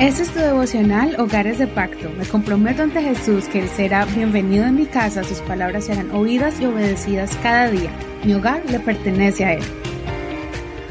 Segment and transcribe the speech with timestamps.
[0.00, 2.10] Este es tu devocional Hogares de Pacto.
[2.18, 6.60] Me comprometo ante Jesús que Él será bienvenido en mi casa, sus palabras serán oídas
[6.60, 7.90] y obedecidas cada día.
[8.24, 9.62] Mi hogar le pertenece a Él.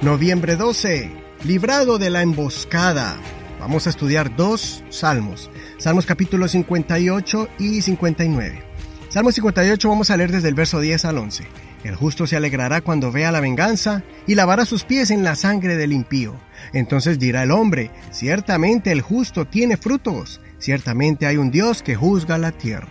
[0.00, 1.12] Noviembre 12.
[1.44, 3.18] Librado de la emboscada.
[3.60, 5.50] Vamos a estudiar dos salmos.
[5.76, 8.62] Salmos capítulo 58 y 59.
[9.10, 11.44] Salmo 58 vamos a leer desde el verso 10 al 11.
[11.86, 15.76] El justo se alegrará cuando vea la venganza y lavará sus pies en la sangre
[15.76, 16.34] del impío.
[16.72, 22.38] Entonces dirá el hombre, ciertamente el justo tiene frutos, ciertamente hay un Dios que juzga
[22.38, 22.88] la tierra.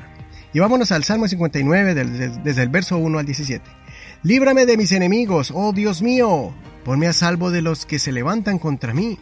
[0.53, 3.69] Y vámonos al Salmo 59 desde el verso 1 al 17.
[4.23, 8.59] Líbrame de mis enemigos, oh Dios mío, ponme a salvo de los que se levantan
[8.59, 9.19] contra mí.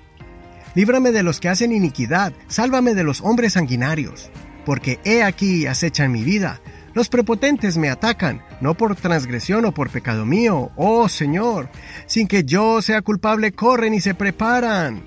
[0.76, 4.30] Líbrame de los que hacen iniquidad, sálvame de los hombres sanguinarios,
[4.68, 6.62] porque he aquí acechan mi vida
[6.94, 11.70] los prepotentes me atacan, no por transgresión o por pecado mío, oh Señor.
[12.06, 15.04] Sin que yo sea culpable, corren y se preparan.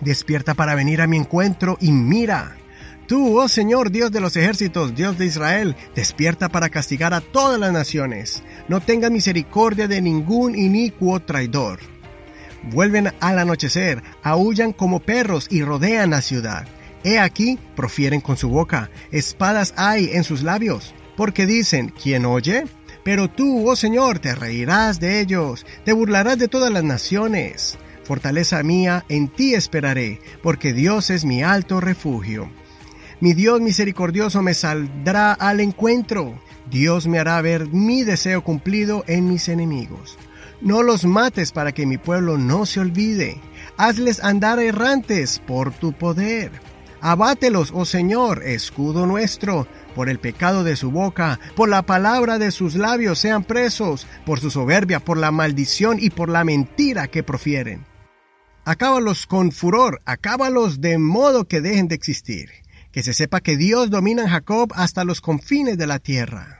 [0.00, 2.56] Despierta para venir a mi encuentro y mira.
[3.06, 7.58] Tú, oh Señor, Dios de los ejércitos, Dios de Israel, despierta para castigar a todas
[7.58, 8.42] las naciones.
[8.68, 11.80] No tenga misericordia de ningún inicuo traidor.
[12.64, 16.66] Vuelven al anochecer, aullan como perros y rodean la ciudad.
[17.04, 22.64] He aquí, profieren con su boca, espadas hay en sus labios porque dicen, ¿quién oye?
[23.02, 27.76] Pero tú, oh Señor, te reirás de ellos, te burlarás de todas las naciones.
[28.04, 32.52] Fortaleza mía, en ti esperaré, porque Dios es mi alto refugio.
[33.18, 36.40] Mi Dios misericordioso me saldrá al encuentro.
[36.70, 40.16] Dios me hará ver mi deseo cumplido en mis enemigos.
[40.60, 43.40] No los mates para que mi pueblo no se olvide.
[43.76, 46.52] Hazles andar errantes por tu poder.
[47.00, 49.66] Abátelos, oh Señor, escudo nuestro.
[49.94, 54.38] Por el pecado de su boca, por la palabra de sus labios sean presos, por
[54.38, 57.84] su soberbia, por la maldición y por la mentira que profieren.
[58.64, 62.50] Acábalos con furor, acábalos de modo que dejen de existir,
[62.92, 66.57] que se sepa que Dios domina en Jacob hasta los confines de la tierra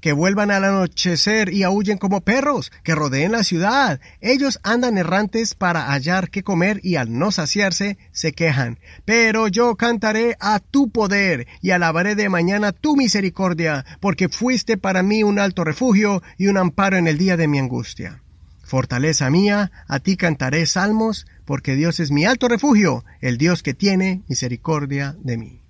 [0.00, 4.00] que vuelvan al anochecer y aúllen como perros, que rodeen la ciudad.
[4.20, 8.78] Ellos andan errantes para hallar qué comer y al no saciarse se quejan.
[9.04, 15.02] Pero yo cantaré a tu poder y alabaré de mañana tu misericordia, porque fuiste para
[15.02, 18.22] mí un alto refugio y un amparo en el día de mi angustia.
[18.64, 23.72] Fortaleza mía, a ti cantaré salmos, porque Dios es mi alto refugio, el Dios que
[23.72, 25.62] tiene misericordia de mí.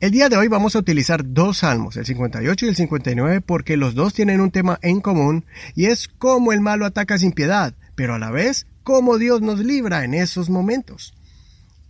[0.00, 3.76] El día de hoy vamos a utilizar dos salmos, el 58 y el 59, porque
[3.76, 7.74] los dos tienen un tema en común y es cómo el malo ataca sin piedad,
[7.94, 11.14] pero a la vez cómo Dios nos libra en esos momentos.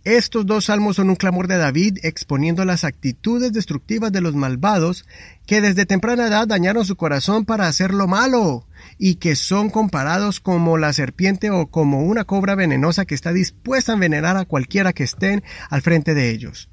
[0.05, 5.03] Estos dos salmos son un clamor de David exponiendo las actitudes destructivas de los malvados
[5.47, 8.67] que desde temprana edad dañaron su corazón para hacer lo malo
[8.99, 13.93] y que son comparados como la serpiente o como una cobra venenosa que está dispuesta
[13.93, 16.69] a envenenar a cualquiera que estén al frente de ellos.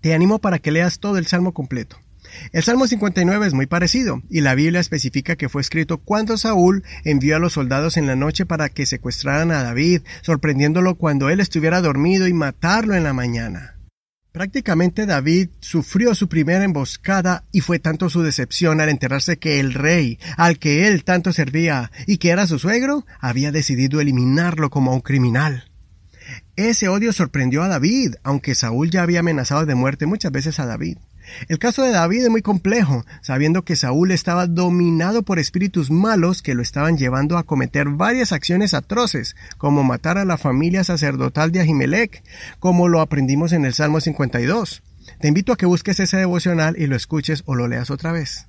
[0.00, 1.98] Te animo para que leas todo el Salmo completo.
[2.52, 6.84] El Salmo 59 es muy parecido, y la Biblia especifica que fue escrito cuando Saúl
[7.04, 11.40] envió a los soldados en la noche para que secuestraran a David, sorprendiéndolo cuando él
[11.40, 13.74] estuviera dormido y matarlo en la mañana.
[14.30, 19.74] Prácticamente David sufrió su primera emboscada y fue tanto su decepción al enterarse que el
[19.74, 24.92] rey, al que él tanto servía y que era su suegro, había decidido eliminarlo como
[24.92, 25.67] a un criminal.
[26.58, 30.66] Ese odio sorprendió a David, aunque Saúl ya había amenazado de muerte muchas veces a
[30.66, 30.98] David.
[31.46, 36.42] El caso de David es muy complejo, sabiendo que Saúl estaba dominado por espíritus malos
[36.42, 41.52] que lo estaban llevando a cometer varias acciones atroces, como matar a la familia sacerdotal
[41.52, 42.24] de Ahimelech,
[42.58, 44.82] como lo aprendimos en el Salmo 52.
[45.20, 48.47] Te invito a que busques ese devocional y lo escuches o lo leas otra vez.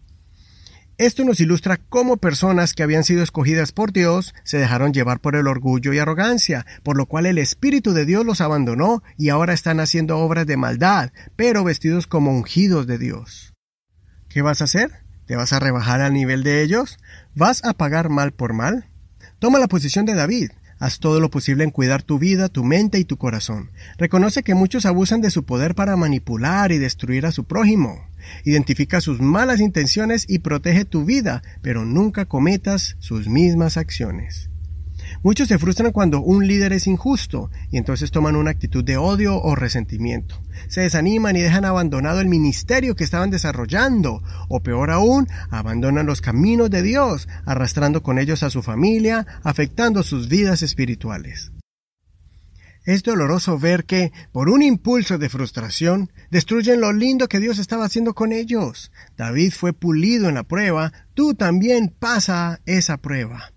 [0.99, 5.37] Esto nos ilustra cómo personas que habían sido escogidas por Dios se dejaron llevar por
[5.37, 9.53] el orgullo y arrogancia, por lo cual el Espíritu de Dios los abandonó y ahora
[9.53, 13.53] están haciendo obras de maldad, pero vestidos como ungidos de Dios.
[14.27, 14.91] ¿Qué vas a hacer?
[15.25, 16.97] ¿Te vas a rebajar al nivel de ellos?
[17.33, 18.89] ¿Vas a pagar mal por mal?
[19.39, 20.51] Toma la posición de David.
[20.79, 23.71] Haz todo lo posible en cuidar tu vida, tu mente y tu corazón.
[23.97, 28.07] Reconoce que muchos abusan de su poder para manipular y destruir a su prójimo.
[28.45, 34.49] Identifica sus malas intenciones y protege tu vida, pero nunca cometas sus mismas acciones.
[35.21, 39.41] Muchos se frustran cuando un líder es injusto y entonces toman una actitud de odio
[39.41, 40.41] o resentimiento.
[40.67, 46.21] Se desaniman y dejan abandonado el ministerio que estaban desarrollando o peor aún, abandonan los
[46.21, 51.51] caminos de Dios, arrastrando con ellos a su familia, afectando sus vidas espirituales.
[52.85, 57.85] Es doloroso ver que, por un impulso de frustración, destruyen lo lindo que Dios estaba
[57.85, 58.91] haciendo con ellos.
[59.17, 63.51] David fue pulido en la prueba, tú también pasa esa prueba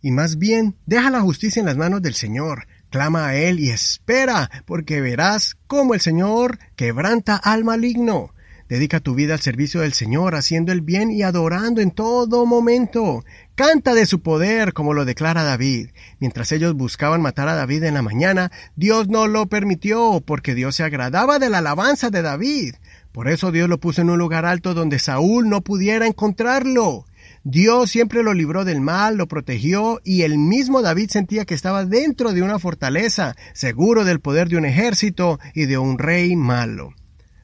[0.00, 2.66] y más bien deja la justicia en las manos del Señor.
[2.90, 8.30] Clama a Él y espera, porque verás cómo el Señor quebranta al maligno.
[8.68, 13.24] Dedica tu vida al servicio del Señor, haciendo el bien y adorando en todo momento.
[13.54, 15.90] Canta de su poder, como lo declara David.
[16.18, 20.74] Mientras ellos buscaban matar a David en la mañana, Dios no lo permitió, porque Dios
[20.74, 22.74] se agradaba de la alabanza de David.
[23.12, 27.05] Por eso Dios lo puso en un lugar alto donde Saúl no pudiera encontrarlo.
[27.48, 31.84] Dios siempre lo libró del mal, lo protegió y el mismo David sentía que estaba
[31.84, 36.92] dentro de una fortaleza, seguro del poder de un ejército y de un rey malo.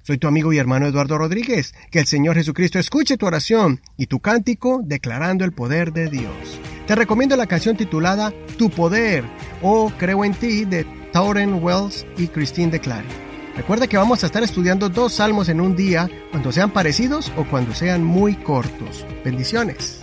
[0.03, 1.73] Soy tu amigo y hermano Eduardo Rodríguez.
[1.93, 6.61] Que el Señor Jesucristo escuche tu oración y tu cántico declarando el poder de Dios.
[6.89, 9.23] Te recomiendo la canción titulada Tu Poder
[9.63, 13.22] o Creo en ti de Tauren Wells y Christine Declare.
[13.57, 17.45] Recuerda que vamos a estar estudiando dos salmos en un día, cuando sean parecidos o
[17.45, 19.07] cuando sean muy cortos.
[19.25, 20.02] Bendiciones.